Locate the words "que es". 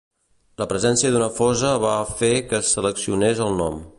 2.53-2.75